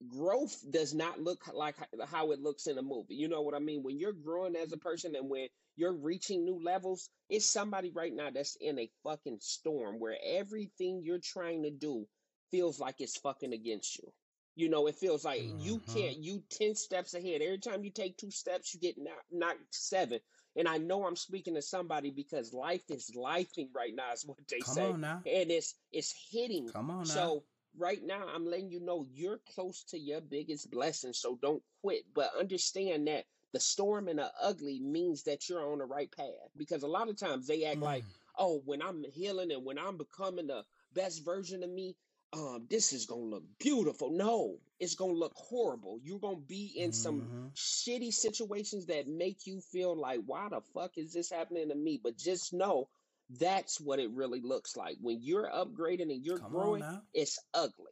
[0.07, 1.75] growth does not look like
[2.07, 3.15] how it looks in a movie.
[3.15, 3.83] You know what I mean?
[3.83, 8.13] When you're growing as a person and when you're reaching new levels, it's somebody right
[8.13, 12.07] now that's in a fucking storm where everything you're trying to do
[12.51, 14.11] feels like it's fucking against you.
[14.55, 15.59] You know, it feels like mm-hmm.
[15.59, 17.41] you can't, you 10 steps ahead.
[17.41, 20.19] Every time you take two steps, you get knocked, knocked seven.
[20.55, 24.37] And I know I'm speaking to somebody because life is lifing right now, is what
[24.47, 24.91] they Come say.
[25.25, 26.69] And it's it's hitting.
[26.69, 27.03] Come on now.
[27.05, 27.43] So
[27.77, 31.13] right now I'm letting you know you're close to your biggest blessing.
[31.13, 32.03] So don't quit.
[32.13, 36.49] But understand that the storm and the ugly means that you're on the right path.
[36.57, 37.83] Because a lot of times they act mm.
[37.83, 38.03] like,
[38.37, 41.95] oh, when I'm healing and when I'm becoming the best version of me,
[42.33, 44.09] um, this is gonna look beautiful.
[44.09, 45.99] No, it's gonna look horrible.
[46.03, 47.47] You're gonna be in some mm-hmm.
[47.55, 51.99] shitty situations that make you feel like, why the fuck is this happening to me?
[52.03, 52.89] But just know
[53.29, 54.97] that's what it really looks like.
[55.01, 56.83] When you're upgrading and you're Come growing,
[57.13, 57.91] it's ugly.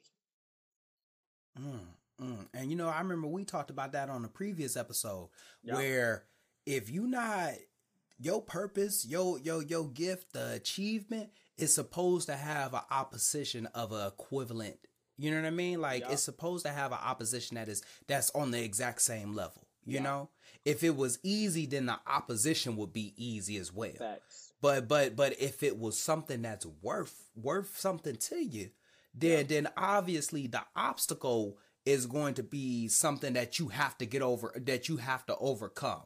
[1.60, 1.80] Mm,
[2.22, 2.48] mm.
[2.54, 5.30] And you know, I remember we talked about that on a previous episode
[5.64, 5.76] yep.
[5.76, 6.24] where
[6.66, 7.54] if you not
[8.20, 13.92] your purpose, your your your gift, the achievement is supposed to have an opposition of
[13.92, 14.78] an equivalent.
[15.18, 15.82] You know what I mean?
[15.82, 19.68] Like it's supposed to have an opposition that is that's on the exact same level.
[19.86, 20.04] You yeah.
[20.04, 20.30] know,
[20.66, 23.92] if it was easy, then the opposition would be easy as well.
[23.98, 24.51] Facts.
[24.62, 28.70] But but but if it was something that's worth worth something to you,
[29.14, 29.44] then yeah.
[29.44, 34.54] then obviously the obstacle is going to be something that you have to get over
[34.56, 36.04] that you have to overcome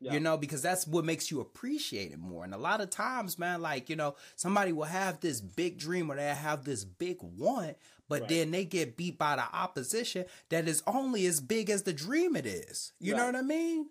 [0.00, 0.12] yeah.
[0.12, 3.38] you know because that's what makes you appreciate it more and a lot of times
[3.38, 7.16] man like you know somebody will have this big dream or they have this big
[7.20, 7.76] want
[8.08, 8.28] but right.
[8.28, 12.36] then they get beat by the opposition that is only as big as the dream
[12.36, 13.18] it is you right.
[13.18, 13.86] know what i mean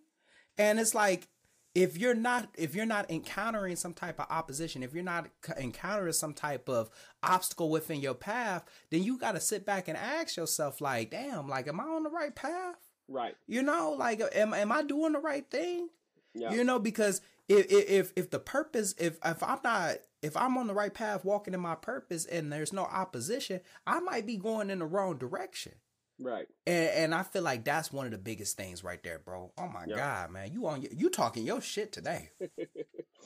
[0.58, 1.28] and it's like
[1.76, 6.14] if you're not if you're not encountering some type of opposition if you're not encountering
[6.14, 6.90] some type of
[7.22, 11.48] obstacle within your path then you got to sit back and ask yourself like damn
[11.48, 12.78] like am i on the right path?
[13.08, 13.36] Right.
[13.46, 15.90] You know like am, am i doing the right thing?
[16.34, 16.52] Yeah.
[16.52, 20.68] you know because if if if the purpose if if i'm not if i'm on
[20.68, 24.70] the right path walking in my purpose and there's no opposition i might be going
[24.70, 25.72] in the wrong direction
[26.20, 26.48] Right.
[26.66, 29.52] And and I feel like that's one of the biggest things right there, bro.
[29.58, 29.98] Oh my yep.
[29.98, 30.52] god, man.
[30.52, 32.32] You on you talking your shit today.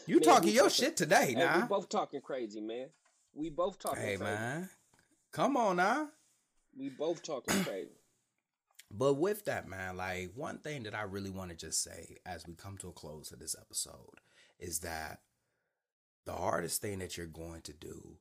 [0.07, 1.59] You man, talking your talking, shit today, hey, now.
[1.59, 2.87] We both talking crazy, man.
[3.33, 4.23] We both talking Hey crazy.
[4.23, 4.69] man.
[5.31, 6.07] Come on now.
[6.75, 7.89] We both talking crazy.
[8.91, 12.47] But with that, man, like one thing that I really want to just say as
[12.47, 14.19] we come to a close of this episode
[14.57, 15.19] is that
[16.25, 18.17] the hardest thing that you're going to do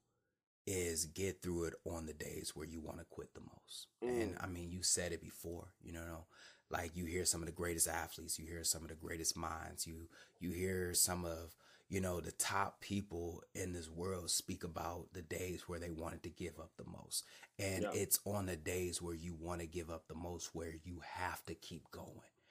[0.68, 3.86] is get through it on the days where you want to quit the most.
[4.04, 4.22] Mm.
[4.22, 6.26] And I mean, you said it before, you know,
[6.70, 9.86] like you hear some of the greatest athletes, you hear some of the greatest minds,
[9.86, 10.08] you
[10.40, 11.56] you hear some of,
[11.88, 16.22] you know, the top people in this world speak about the days where they wanted
[16.24, 17.24] to give up the most.
[17.58, 17.90] And yeah.
[17.94, 21.42] it's on the days where you want to give up the most where you have
[21.46, 22.06] to keep going.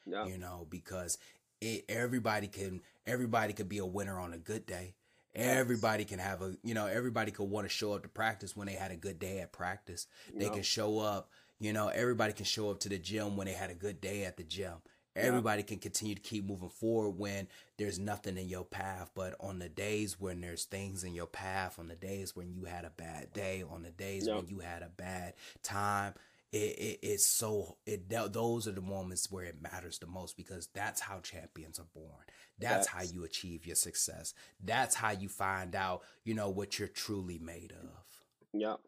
[0.08, 0.25] Yeah.
[0.25, 1.19] You know, because
[1.62, 4.95] it everybody can everybody could be a winner on a good day
[5.38, 8.67] Everybody can have a, you know, everybody could want to show up to practice when
[8.67, 10.08] they had a good day at practice.
[10.34, 13.54] They can show up, you know, everybody can show up to the gym when they
[13.54, 14.73] had a good day at the gym.
[15.15, 17.47] Everybody can continue to keep moving forward when
[17.78, 19.10] there's nothing in your path.
[19.15, 22.65] But on the days when there's things in your path, on the days when you
[22.65, 26.13] had a bad day, on the days when you had a bad time,
[26.51, 30.69] it, it it's so it those are the moments where it matters the most because
[30.73, 32.23] that's how champions are born.
[32.57, 34.33] That's, that's how you achieve your success.
[34.63, 38.05] That's how you find out you know what you're truly made of.
[38.53, 38.79] Yep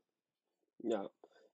[0.83, 1.07] yep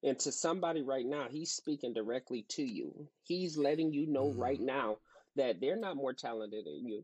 [0.03, 3.07] and to somebody right now he's speaking directly to you.
[3.23, 4.39] He's letting you know mm-hmm.
[4.41, 4.97] right now
[5.35, 7.03] that they're not more talented than you.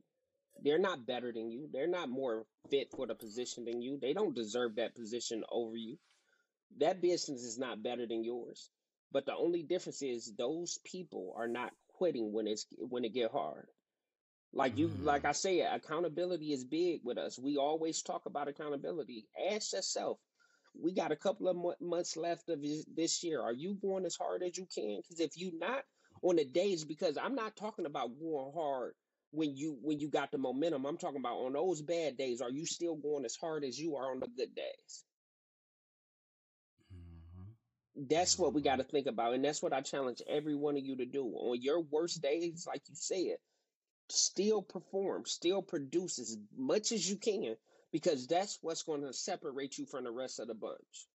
[0.64, 1.70] They're not better than you.
[1.74, 3.98] They're not more fit for the position than you.
[4.00, 5.98] They don't deserve that position over you.
[6.80, 8.70] That business is not better than yours
[9.12, 13.32] but the only difference is those people are not quitting when it's when it get
[13.32, 13.68] hard.
[14.54, 15.06] Like you, mm.
[15.06, 17.40] like I say, accountability is big with us.
[17.40, 19.28] We always talk about accountability.
[19.52, 20.18] Ask yourself,
[20.80, 23.42] we got a couple of months left of this year.
[23.42, 24.98] Are you going as hard as you can?
[24.98, 25.84] Because if you not
[26.22, 28.94] on the days, because I'm not talking about going hard
[29.32, 30.86] when you when you got the momentum.
[30.86, 32.42] I'm talking about on those bad days.
[32.42, 35.04] Are you still going as hard as you are on the good days?
[37.96, 39.34] That's what we got to think about.
[39.34, 41.26] And that's what I challenge every one of you to do.
[41.26, 43.38] On your worst days, like you said,
[44.10, 47.56] still perform, still produce as much as you can,
[47.92, 51.08] because that's what's going to separate you from the rest of the bunch.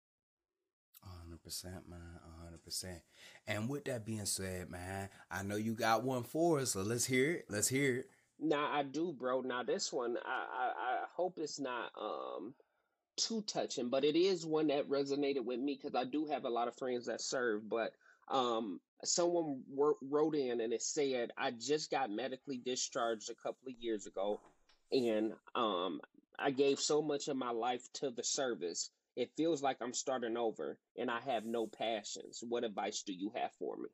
[1.07, 2.19] 100%, man.
[2.67, 3.01] 100%.
[3.47, 7.05] And with that being said, man, I know you got one for us, so let's
[7.05, 7.45] hear it.
[7.49, 8.09] Let's hear it.
[8.39, 9.41] Now I do, bro.
[9.41, 12.53] Now this one, I I, I hope it's not um
[13.17, 16.49] too touching, but it is one that resonated with me because I do have a
[16.49, 17.69] lot of friends that serve.
[17.69, 17.93] But
[18.29, 19.63] um, someone
[20.01, 24.41] wrote in and it said, I just got medically discharged a couple of years ago,
[24.91, 26.01] and um,
[26.37, 28.89] I gave so much of my life to the service.
[29.15, 32.43] It feels like I'm starting over and I have no passions.
[32.47, 33.89] What advice do you have for me?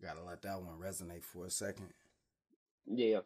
[0.00, 1.88] Gotta let that one resonate for a second.
[2.86, 3.20] Yeah.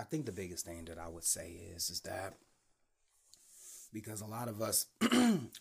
[0.00, 2.34] I think the biggest thing that I would say is is that
[3.92, 4.86] because a lot of us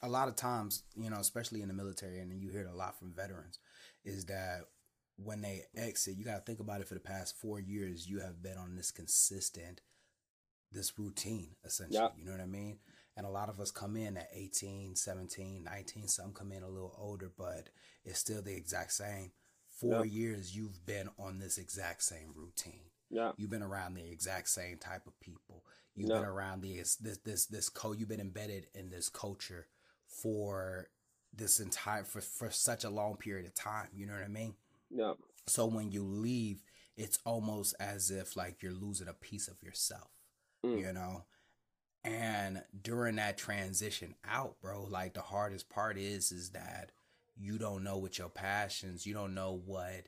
[0.01, 2.75] a lot of times, you know, especially in the military and you hear it a
[2.75, 3.59] lot from veterans,
[4.05, 4.61] is that
[5.17, 8.21] when they exit, you got to think about it for the past 4 years you
[8.21, 9.81] have been on this consistent
[10.71, 12.13] this routine essentially, yep.
[12.17, 12.77] you know what I mean?
[13.17, 16.69] And a lot of us come in at 18, 17, 19, some come in a
[16.69, 17.69] little older, but
[18.05, 19.31] it's still the exact same.
[19.81, 20.13] 4 yep.
[20.13, 23.31] years you've been on this exact same routine yeah.
[23.37, 25.63] You've been around the exact same type of people.
[25.95, 29.67] You've been around this this this this co you've been embedded in this culture
[30.07, 30.87] for
[31.33, 33.87] this entire for, for such a long period of time.
[33.93, 34.53] You know what I mean?
[34.89, 35.13] Yeah.
[35.47, 36.63] So when you leave,
[36.95, 40.09] it's almost as if like you're losing a piece of yourself.
[40.65, 40.79] Mm.
[40.79, 41.25] You know?
[42.05, 46.91] And during that transition out, bro, like the hardest part is is that
[47.35, 50.07] you don't know what your passions, you don't know what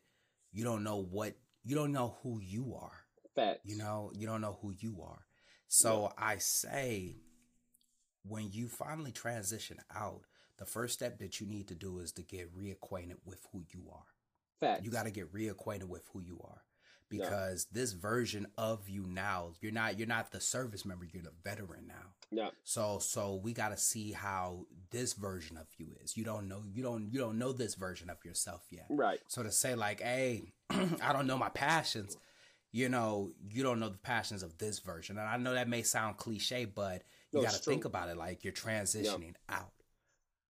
[0.53, 3.05] you don't know what you don't know who you are.
[3.35, 3.61] Facts.
[3.63, 5.25] You know, you don't know who you are.
[5.67, 7.15] So I say,
[8.23, 10.23] when you finally transition out,
[10.57, 13.85] the first step that you need to do is to get reacquainted with who you
[13.91, 14.05] are.
[14.59, 14.83] Facts.
[14.83, 16.61] You got to get reacquainted with who you are
[17.11, 17.23] Yeah.
[17.25, 21.33] because this version of you now, you're not you're not the service member, you're the
[21.43, 22.13] veteran now.
[22.31, 22.49] yeah.
[22.63, 26.15] So so we got to see how this version of you is.
[26.17, 28.87] You don't know you don't you don't know this version of yourself yet.
[28.89, 29.19] Right.
[29.27, 32.17] So to say like, "Hey, I don't know my passions."
[32.73, 35.17] You know, you don't know the passions of this version.
[35.17, 37.03] And I know that may sound cliche, but
[37.33, 39.73] you No, got to think about it like you're transitioning out.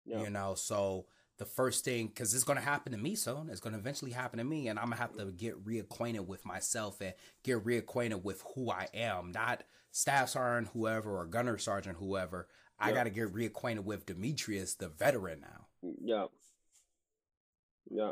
[0.05, 0.21] Yeah.
[0.21, 1.07] You know, so
[1.41, 4.11] the first thing, because it's going to happen to me soon, it's going to eventually
[4.11, 7.65] happen to me, and I'm going to have to get reacquainted with myself and get
[7.65, 12.47] reacquainted with who I am, not staff sergeant, whoever, or gunner sergeant, whoever.
[12.79, 15.65] I got to get reacquainted with Demetrius, the veteran now.
[16.03, 16.25] Yeah.
[17.89, 18.11] Yeah.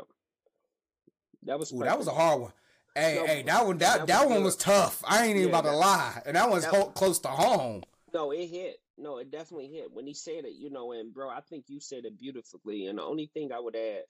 [1.44, 2.52] That was Ooh, that was a hard one.
[2.96, 5.04] Hey, No, hey, that one, that, that that, one was tough.
[5.06, 7.84] I ain't even Yeah, about to lie, and that one's that- ho- close to home.
[8.12, 8.80] No, it hit.
[9.00, 10.54] No, it definitely hit when he said it.
[10.54, 12.86] You know, and bro, I think you said it beautifully.
[12.86, 14.04] And the only thing I would add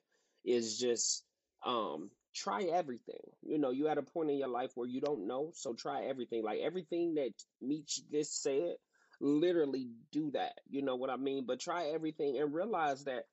[0.45, 1.23] is just
[1.65, 3.21] um try everything.
[3.43, 6.03] You know, you at a point in your life where you don't know, so try
[6.05, 6.43] everything.
[6.43, 8.75] Like everything that Meech just said,
[9.19, 10.53] literally do that.
[10.69, 11.45] You know what I mean?
[11.45, 13.25] But try everything and realize that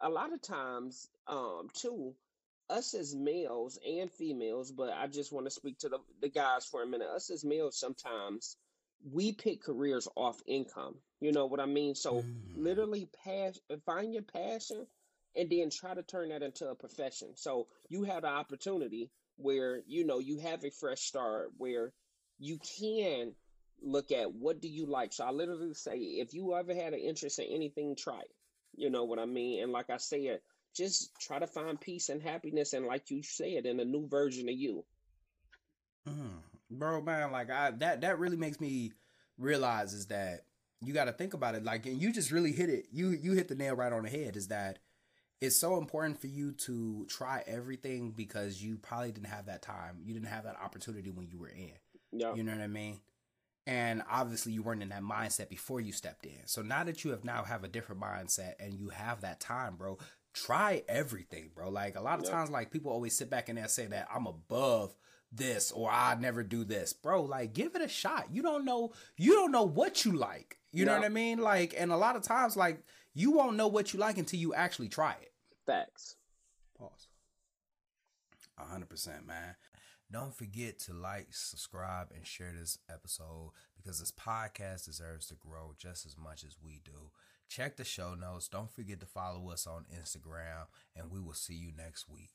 [0.00, 2.14] a lot of times, um, too,
[2.70, 6.66] us as males and females, but I just want to speak to the, the guys
[6.66, 7.08] for a minute.
[7.08, 8.56] Us as males sometimes
[9.10, 10.96] we pick careers off income.
[11.20, 11.94] You know what I mean?
[11.94, 12.54] So Mm.
[12.54, 14.86] literally pass find your passion
[15.36, 17.36] and then try to turn that into a profession.
[17.36, 21.92] So you have the opportunity where you know you have a fresh start where
[22.38, 23.34] you can
[23.82, 25.12] look at what do you like.
[25.12, 28.30] So I literally say if you ever had an interest in anything, try it.
[28.74, 29.62] You know what I mean?
[29.62, 30.40] And like I said,
[30.74, 34.48] just try to find peace and happiness and like you said in a new version
[34.48, 34.84] of you.
[36.08, 36.42] Mm,
[36.72, 38.92] bro, man, like I that that really makes me
[39.38, 40.46] realize is that
[40.80, 41.64] you got to think about it.
[41.64, 42.86] Like, and you just really hit it.
[42.92, 44.36] You you hit the nail right on the head.
[44.36, 44.78] Is that
[45.40, 49.98] it's so important for you to try everything because you probably didn't have that time.
[50.04, 51.72] You didn't have that opportunity when you were in.
[52.12, 52.34] Yeah.
[52.34, 53.00] You know what I mean?
[53.66, 56.46] And obviously you weren't in that mindset before you stepped in.
[56.46, 59.76] So now that you have now have a different mindset and you have that time,
[59.76, 59.98] bro,
[60.32, 61.70] try everything, bro.
[61.70, 62.32] Like a lot of Yeah.
[62.32, 64.94] times like people always sit back and they say that I'm above
[65.32, 66.92] this or I never do this.
[66.92, 68.28] Bro, like give it a shot.
[68.30, 70.58] You don't know you don't know what you like.
[70.72, 71.38] You know what I mean?
[71.38, 72.82] Like and a lot of times like
[73.14, 75.32] you won't know what you like until you actually try it.
[75.66, 76.16] Facts.
[76.78, 77.08] Pause.
[78.58, 79.56] A hundred percent, man.
[80.12, 85.74] Don't forget to like, subscribe, and share this episode because this podcast deserves to grow
[85.78, 87.10] just as much as we do.
[87.48, 88.48] Check the show notes.
[88.48, 92.30] Don't forget to follow us on Instagram, and we will see you next week.